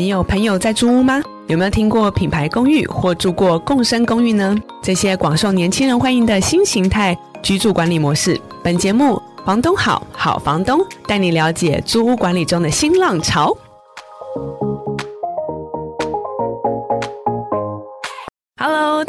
[0.00, 1.20] 你有朋友在租屋吗？
[1.46, 4.56] 有没有听过品牌公寓或住过共生公寓呢？
[4.82, 8.40] 这些广受年轻人欢迎的新形态居住管理模式。
[8.62, 13.54] 本节目《房东好好房东》带你了解租屋管理中的新浪潮。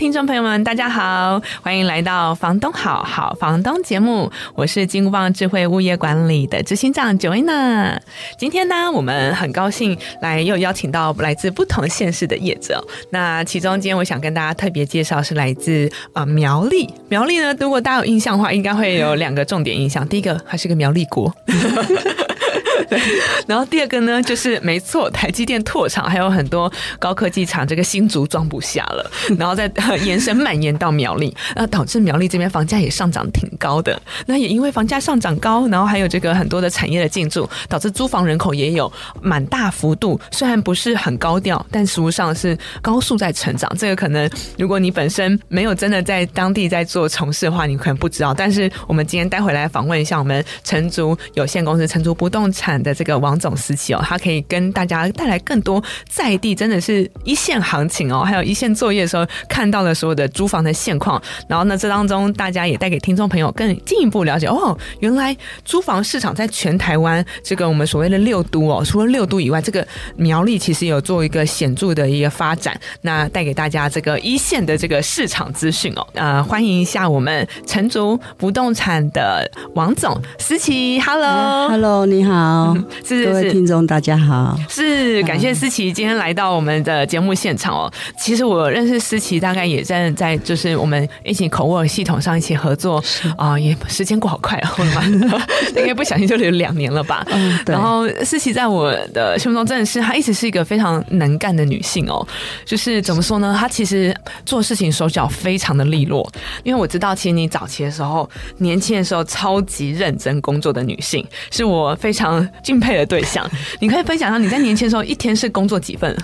[0.01, 4.31] 听众朋友们，大家好，欢迎来到《房东好好房东》节目。
[4.55, 7.99] 我是金箍棒智慧物业管理的执行长 Joanna。
[8.35, 12.83] 今天呢，我们很高兴来又邀请到来自不同县市的业者。
[13.11, 16.91] 那其中，今天我想跟大家特别介绍是来自啊、苗栗。
[17.07, 20.05] 苗栗呢，如果大家有印象的话，应该会有两个重点印象。
[20.07, 21.31] 第一个，它是个苗栗国。
[22.89, 22.99] 对，
[23.47, 29.71] 然后第二个呢，就是没错，台积电拓厂，还有很多高科技厂，这个新竹装不下了，然后再
[30.03, 34.01] 延伸蔓延到苗栗，那导致苗栗这边房价也上涨挺高的。
[34.25, 43.71] 那也因为房价上涨高，然后还有这个很多的产业的进驻，导致租房人口也有蛮大幅度，虽然不是很高调，但实际上是高速在成长。
[43.77, 48.33] 这个可能如果你本身没有真的在当地在做从事的话，你可能不知道。
[48.33, 52.70] 但是我们今天待会来访问一下我们成竹有限公司成竹不动产。
[52.81, 61.21] 的这个王总思齐哦，他可以跟大家带来更多在地真的是一线行情哦，还有一线作业的时候看到的所有的租房的现况。
[61.47, 69.85] 然后呢，这当中大家也带给听众朋友更进一步了解哦，原来租房市场在全台湾这个我们所谓的六都哦，除了六都以外，这个
[70.15, 72.79] 苗栗其实有做一个显著的一个发展。
[73.01, 82.60] 那带给大家这个一线的这个市场资讯哦，呃，欢迎一下我们成竹不动产的王总思琪，Hello，Hello，你好。
[83.03, 87.91] 是， 是，是，各位听众大家好，是感谢思琪今天来到我们的节目现场哦。
[88.17, 93.03] 其实我认识思琪大概也在在就是我们一起口味系统上一起合作
[93.37, 95.37] 啊，也时间过好快啊， 我的妈，
[95.81, 97.25] 应该不小心就有两年了吧。
[97.31, 97.73] 嗯，对。
[97.73, 102.25] 然后思琪在我的心目中真的是她一直是一个非常能干的女性哦，
[102.65, 103.55] 就是怎么说呢？
[103.57, 106.29] 她其实做事情手脚非常的利落，
[106.63, 112.40] 因为我知道其实你早期的时候年轻的时候超级认真工作的女性，是我非常。
[112.63, 116.15] 敬佩的对象， 你可以分享一下你在年轻的时候一天是工作几份？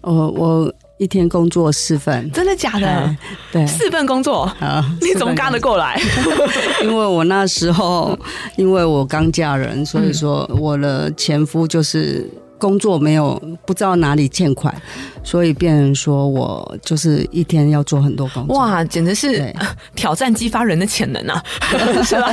[0.00, 2.86] 我，我一天工作四份，真的假的？
[2.86, 3.16] 嗯、
[3.52, 4.50] 对，四份工作，
[5.00, 6.00] 你怎么干得过来？
[6.82, 8.18] 因为我那时候，
[8.56, 12.28] 因为我刚嫁人，所以说我的前夫就是。
[12.62, 13.36] 工作没有
[13.66, 14.72] 不知道哪里欠款，
[15.24, 18.56] 所以变成说我就是一天要做很多工作。
[18.56, 19.52] 哇，简直是
[19.96, 21.42] 挑战激发人的潜能啊！
[22.06, 22.32] 是吧？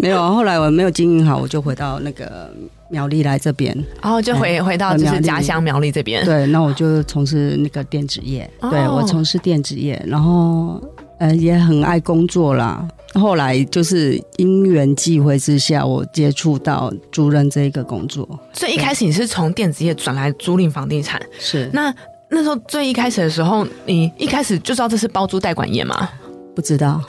[0.00, 2.52] 没有，后来我没有经营好，我就回到那个
[2.90, 6.22] 苗栗来这边，然后就回回到就是家乡苗栗这边。
[6.26, 10.78] 对，那我就从事那个电子业，对，我从事电子业，然后
[11.18, 12.86] 呃也很爱工作啦。
[13.14, 18.28] 后来就是因缘际会之下，我接触到租赁这一个工作。
[18.52, 21.70] 所以一开始你是从电子业转来租赁房地产，是？
[21.72, 21.94] 那
[22.28, 26.08] 那时候最一开始的时候，你一开始就知道这是包租代管业吗？
[26.54, 27.00] 不知道，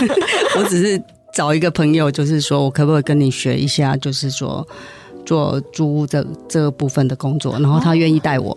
[0.58, 1.02] 我只是
[1.34, 4.66] 找一个朋友，就是说我可不可以跟你学一下，就是说
[5.26, 8.50] 做租屋这这个部分的工作，然后他愿意带我。
[8.50, 8.56] 哦，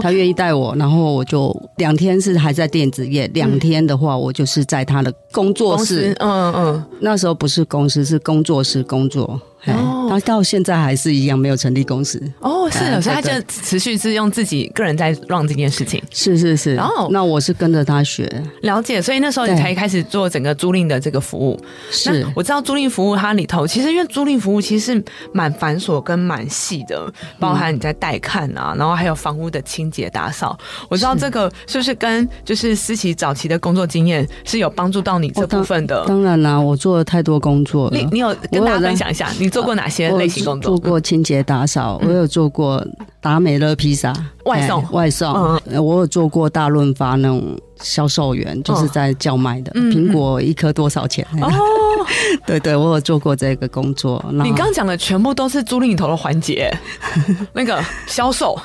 [0.00, 6.14] 他愿意带我，然后我就两天是还在电子业，两天的话我就是在他的工作室。
[6.20, 9.40] 嗯嗯，那时候不是公司，是工作室工作。
[9.66, 12.20] 哦，他到现在还是一样没有成立公司。
[12.40, 16.02] 哦，是的，所以他就持续是用自己个人在 run 这件事情。
[16.10, 16.74] 是是是。
[16.74, 18.28] 然后，那我是跟着他学。
[18.62, 21.56] 了解，所以那时候你才开始做整个租赁的这个服务。
[21.92, 25.00] 是，我知道租赁服务它里头其实因为租赁服务其实
[25.32, 30.56] 蛮繁琐跟蛮细的，包含你在带看啊，然后还有房屋的清洁打扫。
[30.88, 36.04] 我知道这个是不是跟就是思琪早期的工作经验是有帮助到你这部分的？
[36.06, 37.96] 当然啦，我做了太多工作了。
[37.96, 39.48] 你你有跟大家分享一下你？
[39.48, 40.76] 做过哪些类型工作？
[40.76, 42.84] 做过清洁打扫，我有做过
[43.20, 44.12] 达美乐披萨
[44.44, 45.60] 外送，外送。
[45.72, 51.26] 我有做过大润发那种销售员，就是在叫卖的苹果一颗多少钱？
[51.40, 51.50] 哦，
[52.46, 54.24] 对对，我有做过这个工作。
[54.44, 56.72] 你刚讲的全部都是租赁里头的环节，
[57.52, 58.58] 那个销售、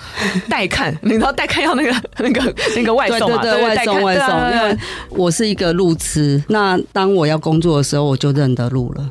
[0.49, 4.27] 代看，你知道带看要那个 那个那个外送，对对，外送外送。
[4.51, 4.77] 因为
[5.09, 9.09] 我是一个路痴，那当我要工作的时候，我就认得路了。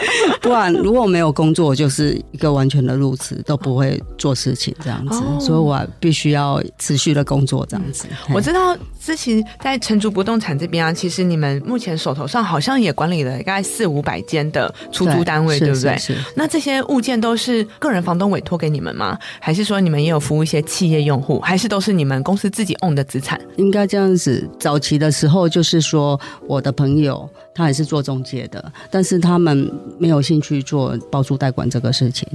[0.40, 5.20] 不然，如果没有工作，就是一个完全的路痴，都不会做事情这样子。
[5.20, 8.06] 哦、所以我必须要持续的工作这样子。
[8.32, 15.96] 我知道之前在成竹不动产这边啊，其实你们目前手头上好像也管理了大概四五百间的出租单位，对，对不对？
[15.98, 16.24] 是，是，是。
[16.34, 19.18] 那这些物件都是个人房东委托给你们吗？
[19.40, 21.40] 还是说你们也有服务一些企业用户？
[21.40, 23.40] 还是都是你们公司自己 own 的资产？
[23.56, 24.48] 应该这样子。
[24.58, 30.22] 早期的时候，就是说我的朋友他也是做中介的，但是他们没有。
[30.22, 32.28] 兴趣做包租代管这个事情，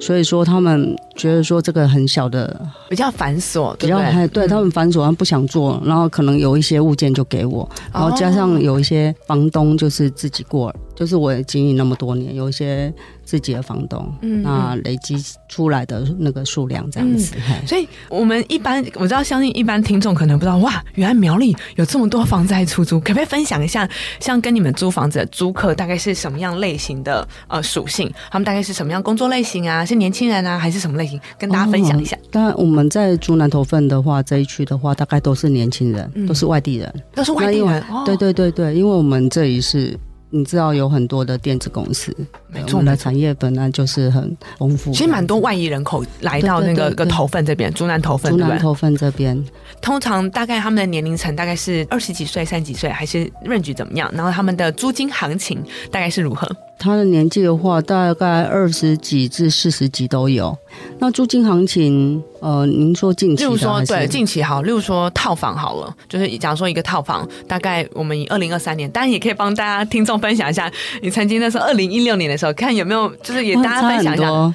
[0.00, 2.58] 所以说他们觉得说这个很小的
[2.88, 12.92] 比较繁琐，比较还对他们繁琐，他们不想做，然后可能有一些物件就给我，然后加上有一些房东就是自己过，就是我也经营那么多年，有一些。
[13.26, 15.16] 自己的房东，嗯，那累积
[15.48, 23.88] 出来的那个数量这样子，嗯，所以我们一般我知道，相信一般听众可能不知道，哇，原来苗栗有这么多房子在出租，可不可以分享一下，
[24.20, 28.08] 像跟你们租房子的租客大概是什么样类型的呃属性？
[28.30, 29.84] 他们大概是什么样工作类型啊？
[29.84, 31.20] 是年轻人啊，还是什么类型？
[31.36, 32.16] 跟大家分享一下。
[32.30, 37.80] 当然，哦，我们在竹南头份的话，这一区的话，大概都是年轻人，嗯，都是外地人，都是外地人。
[37.90, 39.98] 哦，对对对对，因为我们这里是。
[40.36, 42.14] 你知道有很多的电子公司，
[42.48, 44.92] 没错，我们的产业本来就是很丰富。
[44.92, 49.42] 其实蛮多外移人口来到那个个头份这边，竹南头份，竹南头份这边，
[49.80, 54.10] 通常大概他们的年龄层大概是二十几岁、三十几岁，还是 range 怎么样？
[54.14, 56.46] 然后他们的租金行情大概是如何？
[56.78, 60.56] 他的年纪的话，大概二十几至四十几都有。
[60.98, 70.70] 那租金行情，呃，您说近期，例如说对近期好，例如说套房好了，就是假如说一个套房，大概我们以二零二三年，当然也可以帮大家听众分享一下，
[71.02, 74.54] 你曾经那时候二零一六年的时候，看有没有就是也大家分享一下。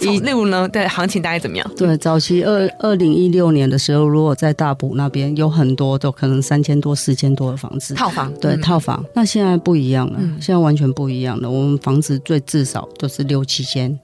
[0.00, 1.70] 例如呢，对行情大概怎么样？
[1.76, 9.04] 对，早期二二零一六年的时候，如果在大埔那边有很多都可能三千多、四千多的房子，套房，对，嗯、套房。
[9.12, 11.50] 那现在不一样了，嗯、现在完全不一样了。
[11.50, 13.98] 我们房子最至少都是六七千、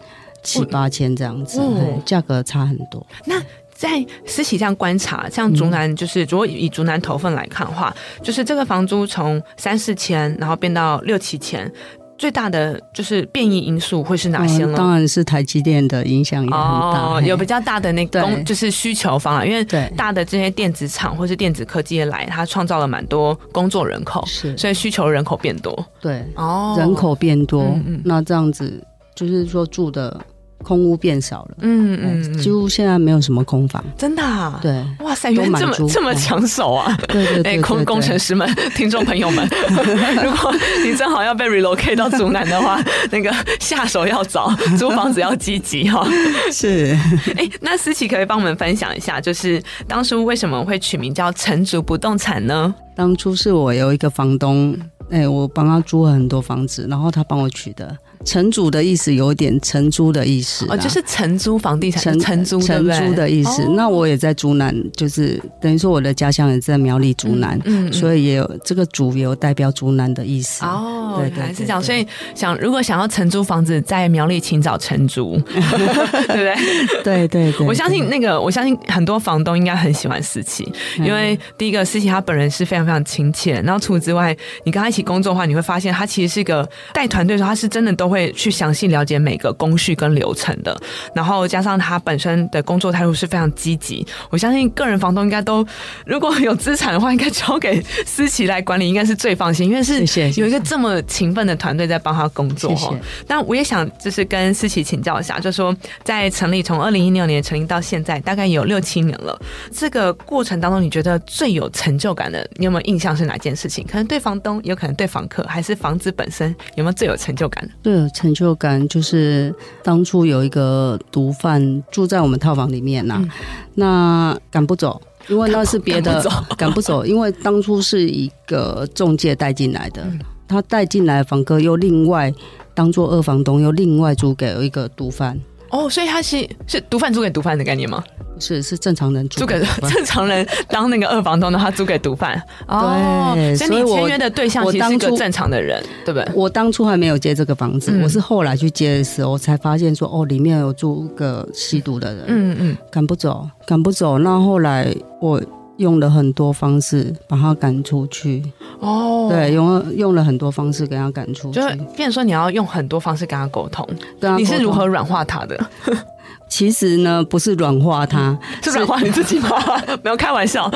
[0.46, 1.60] 七八千这样子，
[2.04, 3.04] 价、嗯、格差很多。
[3.24, 3.42] 那
[3.74, 11.70] 在私企这样观察，像竹南，就是如果以竹南头份来看的话，嗯、就是这个房租从三四千，然后变到六七千。
[12.18, 14.74] 最大的就是变异因素会是哪些呢？
[14.74, 19.62] 当然是台积电的影响也很大，哦，有比较大的那个就是需求方啊，因为
[19.94, 28.82] 大的这些电子厂或是电子科技的来，它创造了蛮多工作人口，是，所以需求人口变多，对，哦，人口变多，嗯嗯，那这样子
[29.14, 30.18] 就是说住的。
[30.66, 36.98] 空屋变少了，嗯嗯，几乎现在没有什么空房，真的，啊，对，哇塞，原来这么这么抢手啊！
[37.06, 39.48] 对对对，空工程师们、听众朋友们，
[40.24, 40.52] 如果
[40.84, 42.82] 你正好要被 relocate 到竹南的话，
[43.12, 46.04] 那个下手要早，租房子要积极哈。
[46.50, 46.98] 是，
[47.36, 52.74] 哎，那思琪可以帮我们分享一下，就是当初为什么会取名叫成竹不动产呢？
[52.96, 54.76] 当初是我有一个房东，
[55.12, 57.96] 哎，我帮他租了很多房子，然后他帮我取的。
[58.24, 63.66] 承租的意思有点承租的意思哦，就是承租房地产承承租承租的意思。
[63.76, 71.14] 那我也在竹南，就是等于说我的家乡也在苗栗竹南，嗯，所以也有这个“竹”也有代表竹南的意思哦。
[71.18, 71.82] 对，还是这样。
[71.82, 76.56] 所以想如果想要承租房子在苗栗，请找承租， 对不对？
[77.04, 77.66] 对对对。
[77.66, 88.16] 我相信那个，我相信很多房东应该很喜欢思琪，因为第一个思琪他本人是非常非常亲切，然后除此之外，你跟他一起工作的话，你会发现他其实是一个带团队的时候，他是真的都会。
[88.16, 90.74] 会去详细了解每个工序跟流程的，
[91.12, 94.06] 然后加上他本身的工作态度是非常积极。
[94.30, 95.62] 我相信个人房东应该都
[96.06, 100.02] 如果有资产的话，应该交给思琪来管理，应该是最放心，因为是
[100.40, 102.90] 有一个这么勤奋的团队在帮他工作哈。
[103.26, 109.38] 但我也想就是跟思琪请教一下，就是说在成立从二零一六年成立到现在，大概有六七年了，
[109.70, 113.86] 这个过程当中，你觉得最有成就感的，你有没有印象是哪件事情？
[113.86, 117.70] 可能对房东，有可能对房客，还是房子本身有没有最有成就感的？
[118.00, 118.10] 对。
[118.10, 123.30] 成就感就是当初有一个毒贩住在我们套房里面呐、啊，嗯、
[123.74, 126.24] 那赶不走，因为那是别的
[126.56, 132.32] 赶不， 走，因为当初是一个中介带进来的，嗯、他带进来房客又另外
[132.74, 135.38] 当做二房东，又另外租给了一个毒贩。
[135.70, 138.02] 哦，所以他是是毒贩租给毒贩的概念吗？
[138.38, 142.40] 是是正常人租给正常人当那个二房东的话租给毒贩。
[142.68, 146.28] 哦，所以你签约的对象其实是个正常的人，对不对？
[146.34, 154.18] 我当初还没有接这个房子，嗯、我是后来去接的时候才发现说，哦，里面有住个吸毒的人，嗯嗯，赶不走，赶不走。
[154.18, 155.40] 那后来我。
[155.78, 158.42] 用了很多方式把他赶出去
[158.80, 163.86] 哦，对，用用了很多方式给他赶出去，就是变成说你要用很多方式跟他沟通，
[164.18, 165.66] 跟他沟通，你是如何软化他的？
[166.48, 169.50] 其实呢，不是软化他，嗯、是软化你自己吗？
[170.02, 170.70] 没有开玩笑，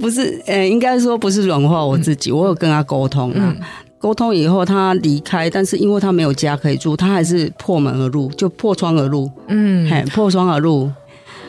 [0.00, 3.54] 不是，呃、欸，应该说不是软化我自己，嗯、我有跟他沟通啊，
[3.98, 10.90] 沟、嗯、通以后他离开，但是因为他没有家可以住，他还是破门而入，就破窗而入，嗯，嘿，破窗而入。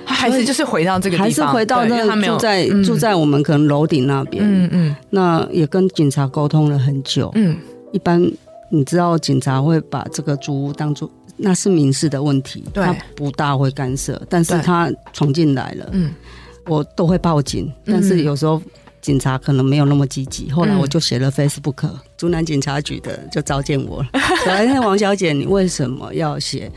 [0.06, 4.42] 他还是就是回到这个地方，还是回到那个住在住在我们可能楼顶那边。
[4.42, 7.30] 嗯嗯，那也跟警察沟通了很久。
[7.36, 7.58] 嗯，
[7.92, 8.26] 一般
[8.70, 14.20] 你知道警察会把这个租屋当做那是民事的问题，他不大会干涉。
[14.28, 16.12] 但是他闯进来了，嗯，
[16.66, 17.72] 我都会报警。
[17.86, 18.60] 但是有时候
[19.02, 20.50] 警察可能没有那么积极。
[20.50, 24.10] 后来我就写了 Facebook，竹南警察局的就召见我了。
[24.44, 26.72] 说：“那王小姐，你为什么要写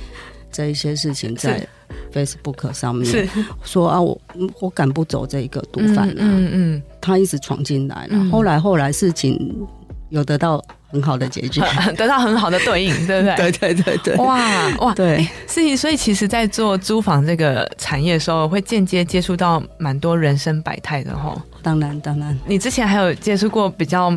[0.52, 1.66] 这一些事情在
[2.12, 3.26] Facebook 上面？”是
[3.64, 4.20] 说啊，我
[4.60, 8.24] 我赶不走这一个毒贩、啊、嗯嗯，他一直闯进来了。
[8.30, 9.66] 后来后来事情
[10.10, 10.62] 有得到。
[10.90, 11.61] 很好的结局，
[11.97, 13.37] 得到很好的对应， 对不对？
[13.37, 14.14] 对对对对。
[14.16, 14.38] 哇
[14.78, 15.26] 哇，对。
[15.47, 21.40] 所以所以，其实，在做租房这个产业的时候，会间接接触到蛮多人生百态的哈。
[21.62, 22.38] 当然当然。
[22.47, 24.11] 你之前还有接触过比较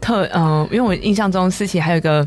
[0.00, 2.26] 特嗯、呃，因为我印象中思琪还有一个。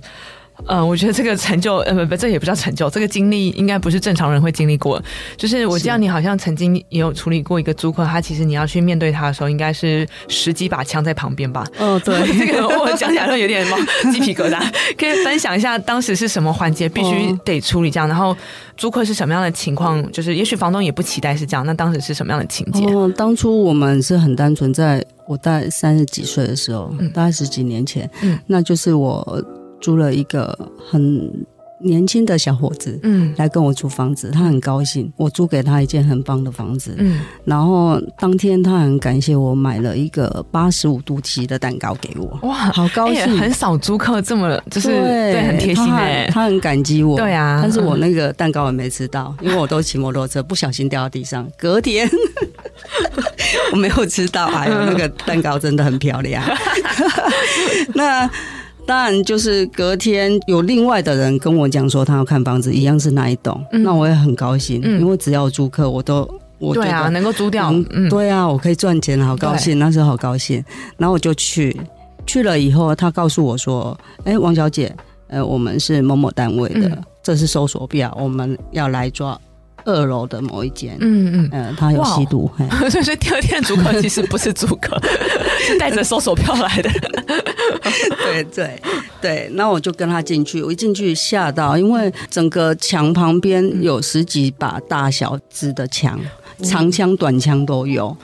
[0.66, 5.02] 呃，我觉得这个成就，呃，不不，这也不叫成就，这个经历应该不是正常人会经历过。
[5.36, 11.66] 就是我知道你好像曾经也有处理过一个租客，他其实你要去面对他的时候，应该是十几把枪在旁边吧？
[11.80, 13.66] 哦，对， 这个我讲起来都有点
[14.12, 14.60] 鸡 皮疙瘩。
[14.98, 18.36] 可以分享一下当时是什么环节必须得处理这样，然后
[18.78, 20.00] 租客是什么样的情况？
[20.12, 22.86] 就是也许房东也不期待是这样，那当时是什么样的情节？
[22.94, 29.44] 哦，当初我们是很单纯，在我大概三十几岁的时候，大概十几年前，嗯，那就是我。
[29.82, 30.58] 租了一个
[30.90, 31.46] 很
[31.82, 52.10] 年轻的小伙子，嗯，来跟我租房子，他很高兴，我租给他一间很棒的房子，嗯，然后当天他很感谢我买了一个八十五度七的蛋糕给我，哇，好高兴，欸、很少租客这么就是对，对很贴心哎，他很感激我，对啊，但是我那个蛋糕我没吃到，因为我都骑摩托车不小心掉到地上， 隔天
[53.72, 56.44] 我没有吃到，还有 那个蛋糕真的很漂亮，
[57.96, 58.30] 那。
[58.90, 66.28] 当然，就是隔天有另外的人跟我讲说他要看房子，一样是那一栋，嗯、那我也很高兴，嗯、因为只要租客我都
[66.74, 70.66] 对啊，能够租掉，嗯，对啊，我可以赚钱，好高兴，那时候好高兴。
[70.98, 71.80] 然后我就去
[72.26, 74.92] 去了以后，他告诉我说：“哎、欸，王小姐，
[75.28, 79.40] 呃，我们是某某单位的，嗯、这是搜索表，我们要来抓。”
[79.86, 82.52] 二楼的某一间，嗯嗯，呃，他有吸毒，
[82.92, 85.00] 所以 所以第二天租客其实不是租客，
[85.66, 86.90] 是带着搜索票来的。
[88.24, 88.82] 对对
[89.22, 96.20] 对，那我就跟他进去，我一进去吓到，因为整个墙旁边有十几把大小支的枪，
[96.64, 98.16] 长枪短枪都有，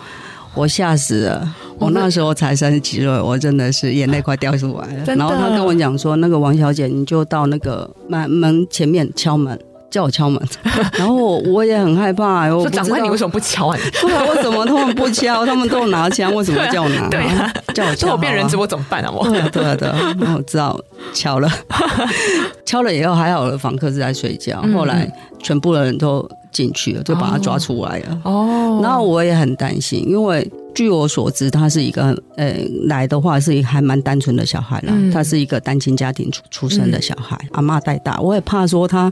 [0.53, 1.55] 我吓死了。
[1.77, 5.03] 我那时候才三十几岁，我真的是眼泪快掉出来了。
[5.15, 9.59] 然后他跟我讲说：“那个王小姐，你就到那个门门前面敲门。”
[9.89, 10.42] 叫我敲门，
[10.98, 12.48] 然后我我也很害怕。
[12.54, 13.77] 我说长官，你为什么不敲啊？
[14.01, 15.44] 不然为什么他们不敲？
[15.48, 17.08] 他们都拿枪，为什么叫我拿？
[17.10, 18.12] 对啊，叫我敲。
[18.12, 19.12] 我变人质，我怎么办啊？
[19.12, 19.89] 我对对对，
[20.36, 20.77] 我知道
[21.13, 21.50] 敲了，
[22.65, 24.62] 敲了以后还好，房客是在睡觉。
[24.74, 25.10] 后来
[25.42, 28.21] 全部的人都进去了，就把他抓出来了。
[28.24, 32.55] 哦，然后我也很担心，因为据我所知，他是一个呃
[32.88, 34.93] 来的话是还蛮单纯的小孩啦。
[35.12, 38.21] 他是一个单亲家庭出出生的小孩，阿妈带大。
[38.21, 39.12] 我也怕说他。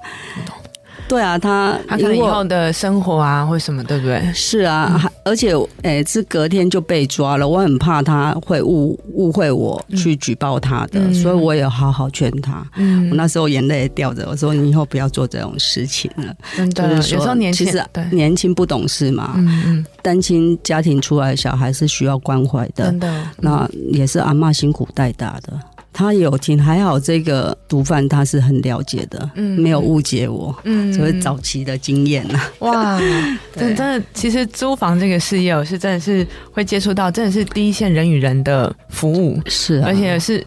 [1.08, 4.24] 对啊，他他可能以后的生活啊，或什么，对不对？
[4.34, 12.66] 是啊，嗯、而且诶，是隔天就被抓了，我很怕他会误误会我去举报他的，嗯、所以我也好好劝他。
[12.78, 16.34] 嗯，我那时候眼泪也掉着，我说你以后不要做这种事情了。
[16.56, 19.34] 真的，有时候年轻，其实年轻不懂事嘛。
[19.36, 23.24] 嗯嗯，单亲家庭出来的小孩是需要关怀的，真的。
[23.40, 25.54] 那也是阿嬷辛苦带大的。
[25.94, 33.00] 他有听，还好这个毒贩他是很了解的，嗯，没有误解我，嗯，所以早期的经验呐，哇，
[33.56, 40.46] 真真的，其实租房这个事业，我是真的是会接触到，真的是第一线人与人的服务，是、啊，而且是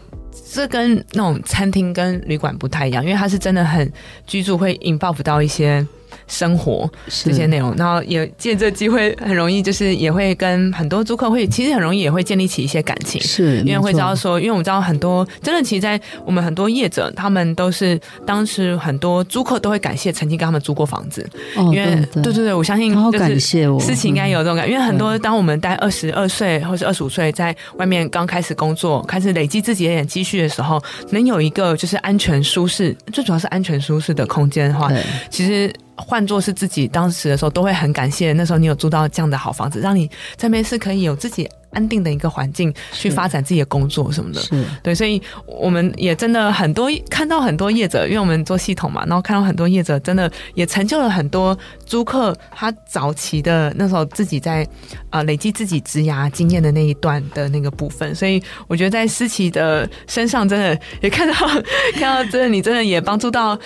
[0.51, 3.89] 这跟那种餐厅跟旅馆不太一样，因为他是真的很
[4.25, 5.85] 居住会 involve 到一些。
[6.27, 6.89] 生活
[7.23, 22.33] 这些内容，然后也借这机会，很容易就是也会跟很多租客会，其实很容易也会建立起一些感情，是，因为会知道说，因为我们知道很多真的，其实，在我们很多业者，他们都是当时很多租客都会感谢曾经跟他们租过房子，因为对对。
[22.37, 30.79] 对，我相信好感谢我，事情应该有这种感觉，因为很多当我们待二十二岁或是二十五岁，在外面刚开始工作，开始累积自己一点积蓄的时候，
[31.09, 34.91] 能有一个就是安全舒适，最主要是安全舒适的空间的话，
[35.31, 35.73] 其实。
[35.97, 44.39] 换作是自己当时的时候，都会很感谢那时候你有租到这样的好房子，让你在那边是可以有自己安定的一个环境去发展自己的工作什么的。
[44.39, 54.67] 是对，所以我们也真的很多看到很多业者，因为我们做系统嘛，然后看到很多业者真的也成就了很多租客，他早期的那时候自己在
[55.09, 58.13] 呃累积自己职涯经验的那一段的那个部分。
[58.13, 61.33] 所以我觉得在思琪的身上，真的也看到
[61.99, 63.59] 看到真的你真的也帮助到。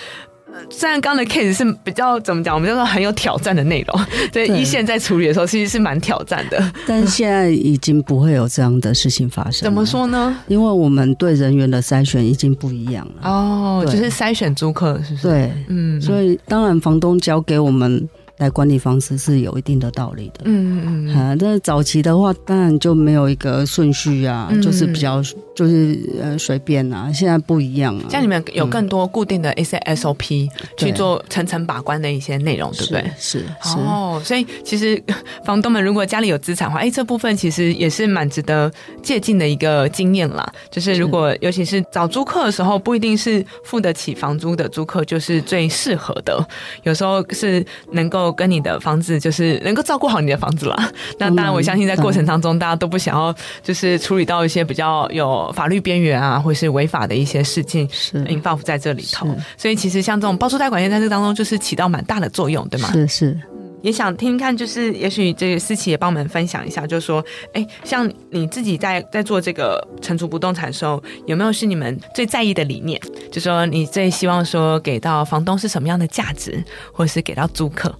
[0.70, 4.00] 虽然刚刚的 case 是比较怎么讲，我们就说很有挑战的内容，
[4.32, 6.72] 对，一线在处理的时候其实是蛮挑战的。
[6.86, 9.62] 但现在已经不会有这样的事情发生。
[9.62, 10.36] 怎么说呢？
[10.48, 13.28] 因为我们对人员的筛选已经不一样了。
[13.30, 15.28] 哦，对就是筛选租客，是不是？
[15.28, 18.08] 对，嗯，所以当然房东交给我们
[18.42, 20.40] 来管理方式是有一定的道理的。
[20.44, 21.16] 嗯嗯嗯。
[21.16, 25.22] 啊，但是早期的话，当然就没有一个顺序啊，嗯、就是比较
[25.54, 27.12] 就是呃随便啊。
[27.12, 33.04] 现在不一样啊，像你们有更多固定的一些 SOP、嗯、去做层层把关的一些内容，对不对？
[33.16, 33.78] 是是。
[33.78, 35.00] 哦，所以其实
[35.44, 38.68] 房东们如果家里有资产的话，哎，这部分其实也是蛮值得
[39.02, 40.50] 借鉴的一个经验啦。
[40.70, 46.44] 就是如果尤其是找租客的时候，不一定是付得起房租的租客就是最适合的，
[46.82, 48.31] 有时候是能够。
[48.32, 50.90] 跟你的房子就是能够照顾好你的房子啦。
[51.18, 59.26] 那当然，我相信在过程当中，大家都不想要就是处理到一些比较有法律边缘啊，或是违法的一些事情是 involve 在这里头。
[59.56, 62.90] 所以，其实像这种包租贷管业在这当中就是起到蛮大的作用，对吗？
[62.92, 63.40] 是是。
[63.82, 73.00] 也想听听看，就是也许这个思琪也帮我们分享一下，就是说，哎，像你自己在在做这个承租不动产的时候，有没有是你们最在意的理念？
[73.32, 76.62] 就说，你最希望说给到房东是什么样的价值，
[76.92, 77.92] 或者是给到租客？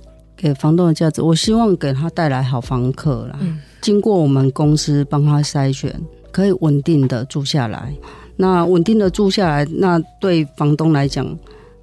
[0.43, 3.39] 给房东的价值，我希望给他带来好房客啦。
[3.41, 5.95] 嗯，经过我们公司帮他筛选，
[6.33, 7.95] 可以稳定的住下来。
[8.35, 11.25] 那稳定的住下来，那对房东来讲，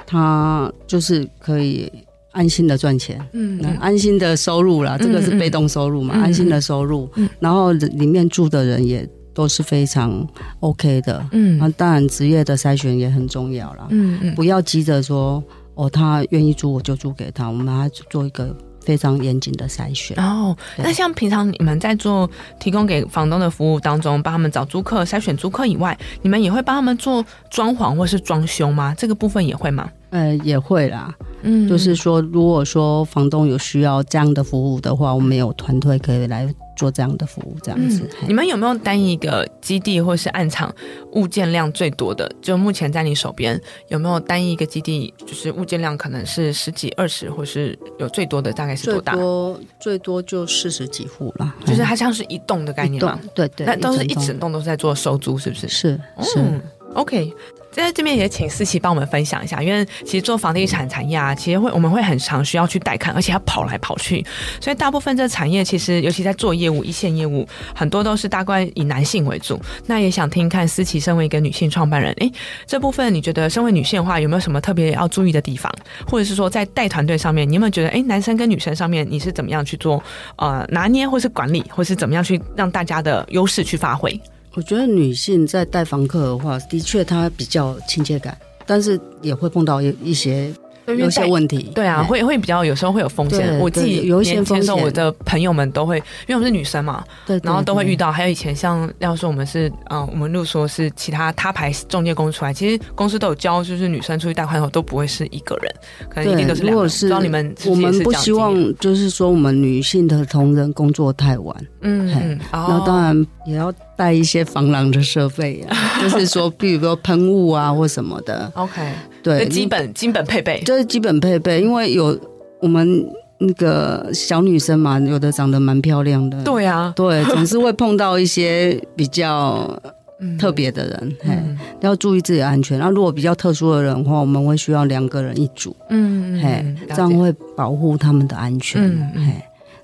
[0.06, 1.90] 他就是可以
[2.32, 3.18] 安心的赚钱。
[3.32, 7.10] 嗯，嗯，安心的收入啦，这个是被动收入嘛，安心的收入。
[7.16, 10.28] 嗯，然后里面住的人也都是非常
[10.60, 11.26] OK 的。
[11.32, 13.88] 嗯，那当然职业的筛选也很重要啦。
[13.92, 15.42] 嗯嗯，不要急着说。
[15.80, 20.18] 哦，他愿意租我就租给他，我们还做一个非常严谨的筛选。
[20.22, 28.94] 哦，那像平常你们在做提供给房东的服务当中，帮他们找租客、筛选租客以外，你们也会帮他们做装潢或是装修吗？
[28.98, 29.90] 这个部分也会吗？
[30.10, 31.16] 呃，也会啦。
[31.44, 36.54] 嗯，就是说，如果说房东有需要这样的服务的话，我们有团队可以来。
[36.80, 38.10] 做这样的服务，这样子。
[38.22, 40.74] 嗯、你们有没有单一个基地或是暗场
[41.12, 42.32] 物件量最多的？
[42.42, 43.60] 就目前在你手边
[43.90, 49.12] 有没有单一一个基地，就是物件量可能是十几、二十，或是有最多的大概是多大？
[49.12, 53.20] 最多最多就四十几户了，就是它像是一栋的概念嘛？
[53.36, 55.68] 对对，那都是一整栋都是在做收租，是不是？
[55.68, 56.62] 是是、嗯、
[56.94, 57.34] OK。
[57.72, 64.26] 在这边也请思琪帮我们分享一下，因为其实做房地产产业啊，其实会我们会很常需要去带看，而且要跑来跑去，
[64.60, 69.60] 所以大部分这产业其实尤其在做业务一线业务，很多都是大概以男性为主。
[69.86, 72.32] 那也想听看思琪身为一个女性创办人，诶，
[72.66, 75.72] 这部分你觉得身为女性的话，有没有什么特别要注意的地方，
[76.08, 80.02] 或者是说在带团队上面，你有没有觉得，诶，男生跟女生上面你是怎么样去做
[80.38, 84.20] 呃拿捏，或是管理，或是怎么样去让大家的优势去发挥？
[84.60, 90.54] 我觉得女性在带房客的话，的确她比较亲切感，但是也会碰到一一些。
[90.98, 93.60] 有些问题，对啊，会会比较有时候会有风险。
[93.60, 98.12] 我自己有一些风险，我的朋友们都会，因为我们是女生嘛，对，然后都会遇到。
[98.12, 105.72] 还有以前像要说我们是，嗯，我们如果说是其他他牌中介公司出来，其实公司都有教，就是女生出去带宽后都不会是一个人，
[106.10, 106.90] 可能一定都是两个人。
[106.90, 118.50] 知道你们，我们不希望就是说我们女性的同仁工作太晚，嗯嗯，那当然也要带一些防狼的设备啊， 就是说，比如说喷雾啊或什么的。
[118.56, 118.82] OK。
[119.22, 122.18] 对，基本基本配备，就是基本配备，因为有
[122.62, 123.06] 我们
[123.40, 129.78] 那个小女生嘛，有的长得蛮漂亮的，对啊，对，总是会碰到一些比较
[130.40, 131.38] 特别的人，嘿，
[131.82, 132.80] 要注意自己的安全。
[132.80, 138.82] 然后如果比较特殊的人的话，我们会需要两个人一组，嗯，嘿，这样会保护他们的安全，
[139.14, 139.34] 嘿，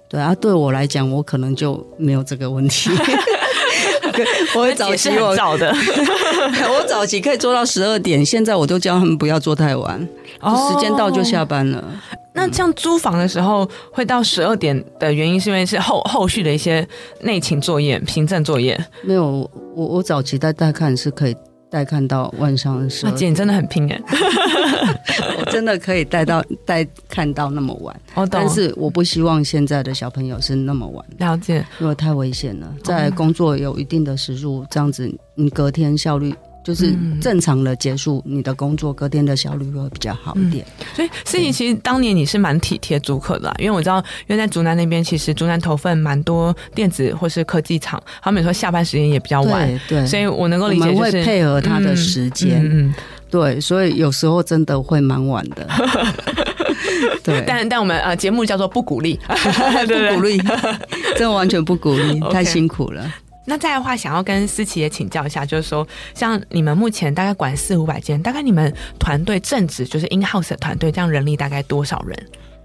[0.07, 2.89] 对啊，对我来讲，我可能就没有这个问题。
[4.55, 5.69] 我会早期我早的，
[6.73, 10.07] 我早期可以做到十二点，现在我都叫他们不要做太晚，
[10.41, 11.83] 哦、时间到就下班了。
[12.33, 16.85] 那像租房的时候会到十二点的原因，是因为是后后续的一些
[17.21, 18.77] 内勤作业、行政作业。
[19.03, 21.35] 没有，我我早期带带看是可以。
[21.69, 24.01] 带看到晚上的时候，姐你真的很拼哎！
[25.39, 31.05] 我真的可以带到带看到那么晚，哦、但是我不希望现在的小朋友是那么晚。
[31.17, 36.33] 了解，因为太危险了，在工作有一定的时数，这样子你隔天效率。
[36.65, 40.65] 就是正常的结束你的工作，隔天的效率会比较好一点。
[40.79, 52.91] 嗯、所以，思怡其实当年你是蛮体贴租客的啦，因为我知道，因为在竹南那边，其实竹南投份蛮多电子或是科技厂，他们有时候下班时间也比较晚，对，对，所以我能够理解，就是会配合他的时间，嗯，
[53.29, 55.67] 对，所以有时候真的会蛮晚的。
[57.23, 60.41] 对，但但我们呃节目叫做不鼓励， 不鼓励，
[61.15, 63.13] 真完全不鼓励， 太辛苦了。
[63.45, 72.17] 那再的话，想要跟思琪也请教一下，就是说，像你们目前大概管四五百间，大概你们团队正职就是 in house 的团队，这样人力大概多少人？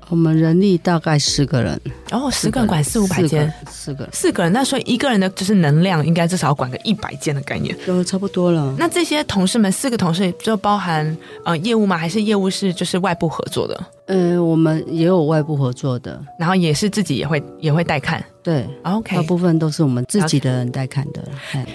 [0.09, 8.75] 我们人力大概十个人，然哦，十个人管四五百间，四个，四个人，那所以一个人的就是能量，应该至少要管个一百间的概念，都差不多了。
[8.77, 11.97] 那这些同事们，四个同事就包含呃业务吗？
[11.97, 13.81] 还是业务是就是外部合作的？
[14.11, 18.21] 呃，我们也有外部合作的，然后也是自己也会也会带看。
[18.43, 21.23] 对，OK，大部分都是我们自己的人带看的。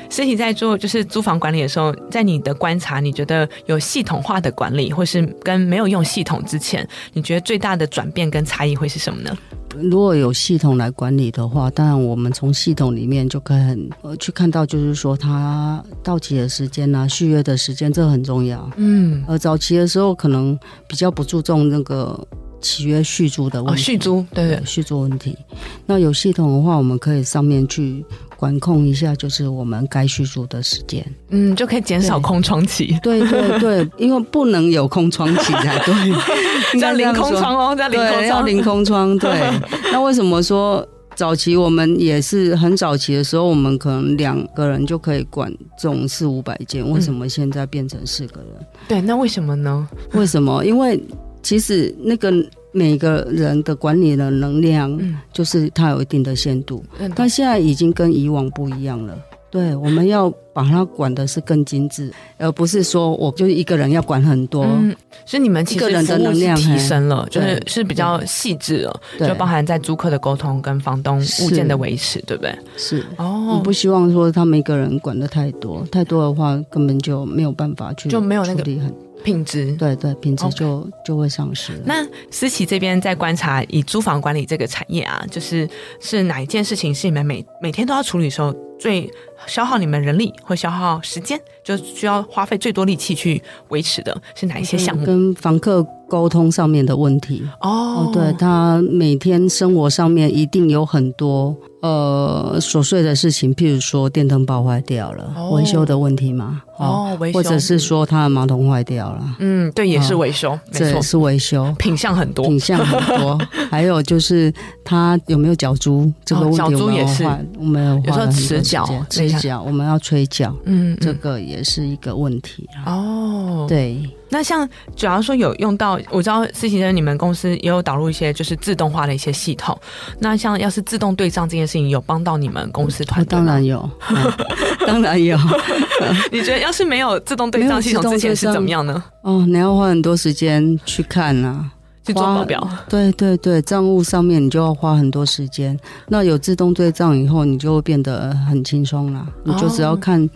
[0.09, 9.37] 实体在做就是租房管理的时候，在你的观察，你觉得有系统化的管理，或是跟没有用系统之前，你觉得最大的转变跟差异会是什么呢？
[9.81, 18.69] 如果有系统来管理的话，当然我们从系统里面就可以很呃去看到，就是说它到期的时间啊、续约的时间，这很重要。
[18.77, 20.57] 嗯，呃，早期的时候可能
[20.87, 22.19] 比较不注重那个。
[22.61, 25.37] 契约续租的问题，哦、续租对对续租问题。
[25.85, 28.03] 那有系统的话，我们可以上面去
[28.37, 32.97] 管控一下，就是我们该续租的时间，嗯，就可以减少空窗期。
[33.01, 35.93] 对对对， 因为不能有空窗期才对，
[36.79, 39.17] 叫零空窗哦，叫零空窗，要零空窗。
[39.17, 39.31] 对，
[39.91, 48.49] 那为什么说早期我们也是很早期的时候，我们可能两个人就可以管这种四五百件，为什么现在变成四个人？
[48.59, 49.87] 嗯、对，那为什么呢？
[50.13, 50.63] 为什么？
[50.65, 51.01] 因为。
[51.45, 52.31] 其实那个
[52.75, 54.99] 每个人的管理的能量，
[55.31, 59.17] 就是它有一定的限度，嗯、但现在已经跟以往不一样了。
[59.49, 64.65] 对，我们要把它管的是更精致，而不是说我就一个人要管很多。
[64.65, 64.93] 嗯，
[65.25, 72.53] 所以你们其实个人的能量提升了，就是是比较细致了，就包含在租客的沟通跟房东物件的维持，对不对？
[72.75, 73.01] 是。
[73.15, 78.93] 哦，我不希望说他们一个人管的太多，太多的话根本就没有办法去就没有那个很。
[79.25, 80.91] 品质对对，品质就 Okay.
[81.05, 81.73] 就会丧失。
[81.83, 85.67] 那思琪这边在观察以租房管理这个产业啊，就是
[85.99, 89.11] 是哪一件事情是你们每每天都要处理的时候最
[89.47, 95.05] 消耗你们人力或消耗时间，就需要花费最多力气去维持的是哪一些项目？
[95.05, 101.55] 跟房客沟通上面的问题哦，对，他每天生活上面一定有很多。
[101.85, 114.51] 呃，琐碎的事情，譬如说电灯泡坏掉了，维、哦、修的问题嘛，哦，维修，或者是说他的马桶坏掉了，嗯，对，也是维修，哦、没错，是维修，品相很多，品相很多， 还有就是
[114.83, 117.23] 他有没有脚珠这个问题，缴租也是，
[117.59, 124.09] 我们有，有时候迟缴，迟缴，我们要催缴，嗯，嗯，这个也是一个问题哦，对。
[124.27, 124.67] 那像，
[124.97, 129.77] 主要说有用到，我知道思琪生你们公司也有导入一些就是自动化的一些系统。
[130.19, 133.45] 那像要是自动对账这件事情，有帮到你们公司团队吗？
[133.45, 134.17] 当然有，嗯、
[134.87, 135.37] 当然有。
[136.31, 139.03] 你觉得要是没有自动对账系统之前是怎么样呢？
[139.23, 141.69] 哦，你要花很多时间去看啊，
[142.05, 142.67] 去做报表。
[142.89, 145.77] 对对对，账务上面你就要花很多时间。
[146.07, 149.27] 那有自动对账以后，你就会变得很轻松了。
[149.43, 150.29] 你就只要看。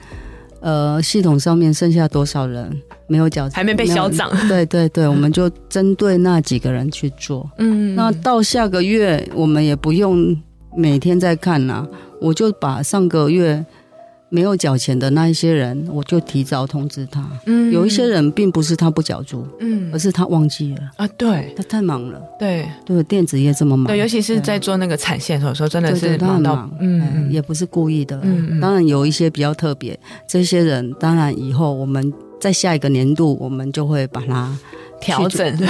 [0.62, 2.70] 呃，系统上面剩下多少人
[3.08, 4.30] 没有缴，还没被销账？
[4.50, 7.50] 对对对，我们就针对那几个人去做。
[7.60, 10.36] 嗯，那到下个月我们也不用
[10.76, 11.88] 每天在看啦，
[12.22, 13.66] 我就把上个月。
[14.32, 17.28] 没有缴钱的那一些人，我就提早通知他。
[17.48, 21.08] 嗯，有一些人并不是他不缴租，嗯，而是他忘记了啊。
[21.18, 22.22] 对，他太忙了。
[22.38, 23.88] 对对，电子业这么忙。
[23.88, 28.20] 对，尤其是在做那个产线的时候，真的是忙到，忙嗯，也不是故意的。
[28.22, 34.56] 嗯，当然有一些比较特别，这些人当然以后我们在下一个年度，我们就会把它。
[35.00, 35.68] 调整， 对，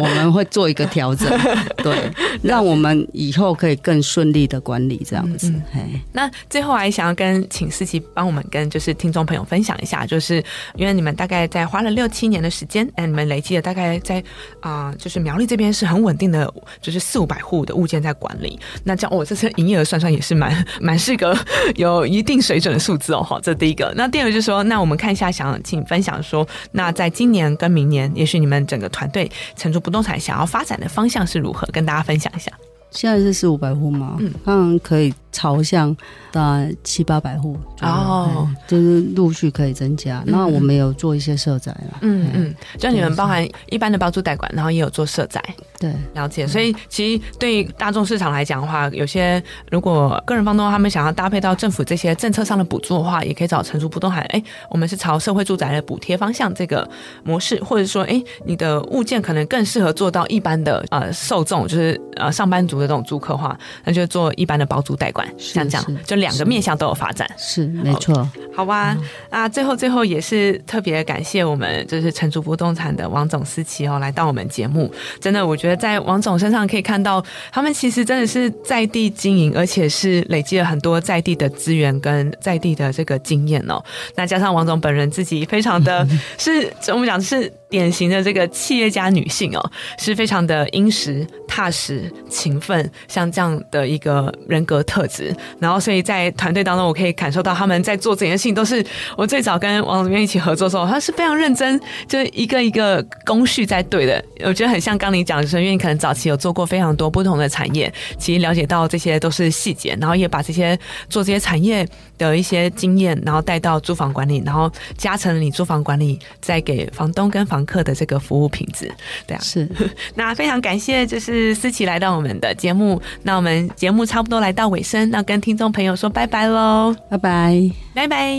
[0.00, 1.28] 我们会做一个调整，
[1.82, 2.10] 对，
[2.42, 5.48] 让我们以后可以更顺利的管理这样子。
[5.50, 10.42] 嗯嗯、那最后还想要跟请思琪帮我们跟就是听众朋友分享一下，就是
[10.74, 14.18] 因为你们大概在花了六七年的时间，哎，你们累积了大概在
[14.60, 18.58] 啊、呃，就是苗栗这边是很稳定的，就是四五百户的物件在管理。
[18.84, 21.36] 那这样，我、哦、这次营业额算算也是蛮 蛮是个
[21.76, 23.22] 有一定水准的数字哦。
[23.22, 23.92] 好，这第一个。
[23.96, 28.66] 那第二个就是说，那我们看一下，想请分享说，那在今年跟明年，也许你们。
[28.72, 31.68] 整个团队成都不动产想要发展的方向是如何？
[31.70, 32.50] 跟大家分享一下。
[32.90, 34.16] 现在是四五百户吗？
[34.18, 35.94] 嗯，当然可以朝向
[36.30, 40.22] 大概七八百户哦，就是陆续可以增加。
[40.26, 45.42] 嗯、那我们有做一些社宅了，嗯嗯，就你们包含一般的包租代管，然后也有做社宅，
[45.80, 46.46] 对，了解。
[46.46, 49.42] 所以其实对大众市场来讲的话，有些
[49.72, 54.20] 如果个人房东他们想要搭配到政府这些政策上的补助的话，也可以找成熟不动产。
[54.26, 56.88] 哎，我们是朝社会住宅的补贴方向这个
[57.24, 62.92] 模式，或者说，哎，你的物件可能更适合做到一般的呃受众，就是呃上班族的。
[62.92, 68.28] 这种租客话，那就做一般的包租代管，像这样，就两个面向都有发展，是没错。
[68.54, 68.96] 好吧，
[69.30, 74.92] 啊，最后最后也是特别感谢我们就是成竹不动产的王总思琪哦，来到我们节目。
[75.20, 83.82] 真的，我觉得在王总身上可以看到，他们其实真的是在地经营，而且是累积了很多在地的资源跟在地的这个经验哦。
[84.14, 86.06] 那加上王总本人自己非常的
[86.36, 91.26] 是，我们讲是典型的这个企业家女性哦，是非常的殷实。
[91.54, 95.36] 踏实、勤奋，像这样的一个人格特质。
[95.58, 98.82] 然后，所以在团队当中，我可以感受到他们在做这件事情，都是
[99.18, 104.24] 我最早跟王总编一起合作的时候，他是非常认真，就一个一个工序在对的。
[104.46, 110.74] 我觉得很像刚你讲的，因为你可能早期有做过非常多不同的产业，其实了解到这些都是细节，然后也把这些
[111.10, 111.86] 做这些产业
[112.30, 118.90] 的一些经验，然后带到租房管理，然后加成你租房管理再给房东跟房客的这个服务品质。
[119.26, 119.68] 对啊，是。
[120.14, 123.00] 那非常感谢，就是思琪来到我们的节目。
[123.22, 128.38] 那我们节目差不多来到尾声，那跟听众朋友说拜拜喽，拜拜，拜拜。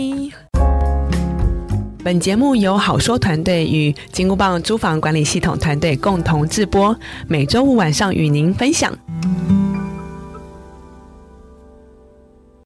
[2.02, 6.94] 本节目由好说团队与金箍棒租房管理系统团队共同制播，
[7.26, 8.92] 每周五晚上与您分享。